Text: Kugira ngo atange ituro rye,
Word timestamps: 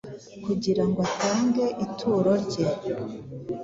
Kugira 0.45 0.83
ngo 0.89 0.99
atange 1.07 1.65
ituro 1.85 2.31
rye, 2.45 2.65